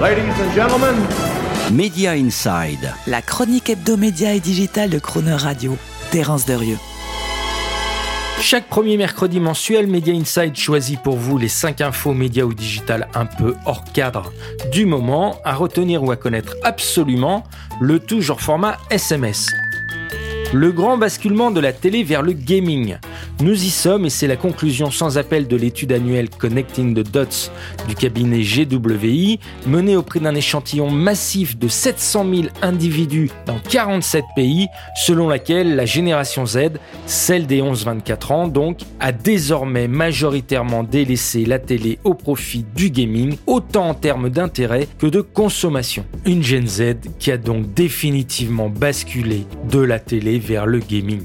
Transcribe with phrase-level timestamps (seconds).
[0.00, 0.96] Ladies and gentlemen,
[1.70, 2.94] Media Inside.
[3.06, 5.76] La chronique hebdomédia et digitale de Croner Radio.
[6.10, 6.78] Terence Derieux.
[8.40, 13.08] Chaque premier mercredi mensuel, Media Inside choisit pour vous les 5 infos médias ou digital
[13.14, 14.32] un peu hors cadre
[14.72, 17.44] du moment, à retenir ou à connaître absolument,
[17.78, 19.48] le tout genre format SMS.
[20.52, 22.96] Le grand basculement de la télé vers le gaming.
[23.40, 27.52] Nous y sommes et c'est la conclusion sans appel de l'étude annuelle Connecting the Dots
[27.86, 34.66] du cabinet GWI, menée auprès d'un échantillon massif de 700 000 individus dans 47 pays,
[35.06, 36.72] selon laquelle la génération Z,
[37.06, 43.36] celle des 11-24 ans donc, a désormais majoritairement délaissé la télé au profit du gaming,
[43.46, 46.04] autant en termes d'intérêt que de consommation.
[46.26, 46.82] Une Gen Z
[47.20, 51.22] qui a donc définitivement basculé de la télé vers le gaming.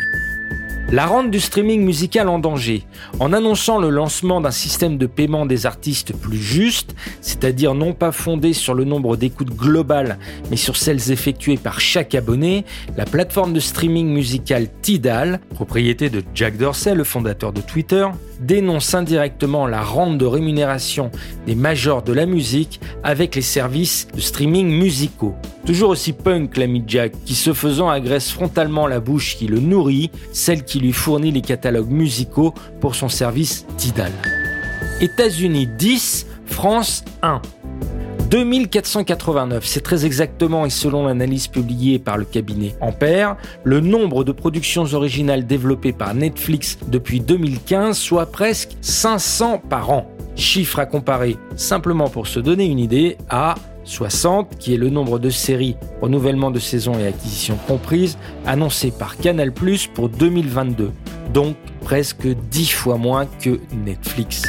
[0.91, 2.83] La rente du streaming musical en danger,
[3.19, 8.11] en annonçant le lancement d'un système de paiement des artistes plus juste, c'est-à-dire non pas
[8.11, 10.19] fondé sur le nombre d'écoutes globales,
[10.51, 12.65] mais sur celles effectuées par chaque abonné,
[12.97, 18.05] la plateforme de streaming musical Tidal, propriété de Jack Dorsey, le fondateur de Twitter,
[18.39, 21.09] dénonce indirectement la rente de rémunération
[21.47, 25.35] des majors de la musique avec les services de streaming musicaux.
[25.65, 30.11] Toujours aussi punk l'ami Jack, qui se faisant agresse frontalement la bouche qui le nourrit,
[30.31, 34.11] celle qui lui fournit les catalogues musicaux pour son service Tidal.
[35.01, 37.41] États-Unis 10, France 1.
[38.29, 44.31] 2489, c'est très exactement et selon l'analyse publiée par le cabinet Ampère, le nombre de
[44.31, 50.11] productions originales développées par Netflix depuis 2015, soit presque 500 par an.
[50.35, 55.19] Chiffre à comparer, simplement pour se donner une idée, à 60, qui est le nombre
[55.19, 60.91] de séries, renouvellement de saison et acquisition comprises, annoncées par Canal + pour 2022.
[61.33, 64.43] Donc presque 10 fois moins que Netflix.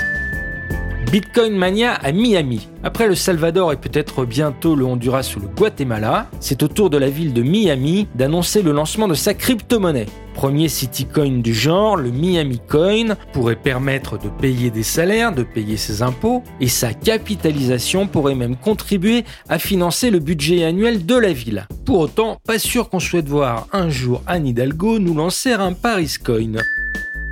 [1.12, 2.68] Bitcoin Mania à Miami.
[2.82, 6.98] Après le Salvador et peut-être bientôt le Honduras ou le Guatemala, c'est au tour de
[6.98, 10.06] la ville de Miami d'annoncer le lancement de sa crypto-monnaie.
[10.36, 10.69] Premier
[11.14, 16.02] coin du genre, le Miami Coin pourrait permettre de payer des salaires, de payer ses
[16.02, 21.66] impôts, et sa capitalisation pourrait même contribuer à financer le budget annuel de la ville.
[21.86, 26.16] Pour autant, pas sûr qu'on souhaite voir un jour Anne Hidalgo nous lancer un Paris
[26.22, 26.52] Coin.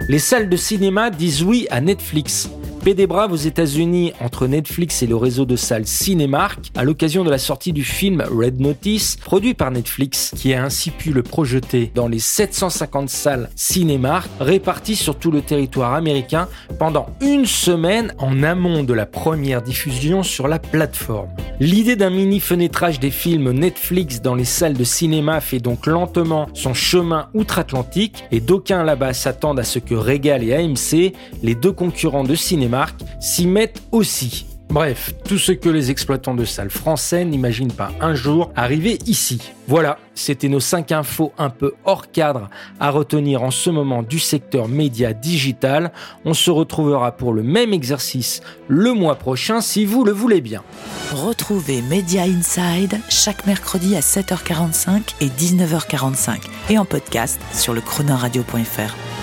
[0.09, 2.48] Les salles de cinéma disent oui à Netflix.
[2.84, 7.31] BD Brave aux États-Unis entre Netflix et le réseau de salles Cinemark à l'occasion de
[7.31, 11.91] la sortie du film Red Notice, produit par Netflix, qui a ainsi pu le projeter
[11.94, 16.47] dans les 750 salles Cinemark réparties sur tout le territoire américain
[16.78, 21.31] pendant une semaine en amont de la première diffusion sur la plateforme.
[21.61, 26.49] L'idée d'un mini fenêtrage des films Netflix dans les salles de cinéma fait donc lentement
[26.53, 31.73] son chemin outre-Atlantique et d'aucuns là-bas s'attendent à ce que Regal et AMC, les deux
[31.73, 32.74] concurrents de cinéma,
[33.21, 34.47] s'y mettent aussi.
[34.71, 39.41] Bref, tout ce que les exploitants de salles français n'imaginent pas un jour arriver ici.
[39.69, 44.19] Voilà, c'était nos 5 infos un peu hors cadre à retenir en ce moment du
[44.19, 45.93] secteur média digital.
[46.25, 50.65] On se retrouvera pour le même exercice le mois prochain si vous le voulez bien.
[51.12, 59.13] Retrouvez Media Inside chaque mercredi à 7h45 et 19h45 et en podcast sur le chronoradio.fr.